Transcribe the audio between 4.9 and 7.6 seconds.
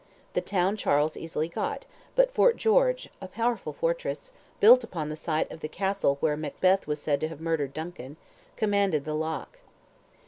the site of the castle where Macbeth was said to have